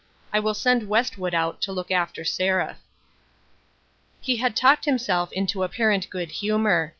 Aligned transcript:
I 0.33 0.39
will 0.39 0.55
send 0.55 0.89
West 0.89 1.19
wood 1.19 1.35
out 1.35 1.61
to 1.61 1.71
look 1.71 1.91
after 1.91 2.23
Seraph." 2.25 2.79
He 4.19 4.37
had 4.37 4.55
talked 4.55 4.85
himself 4.85 5.31
into 5.31 5.61
apparent 5.61 6.09
good 6.09 6.31
humor. 6.31 6.89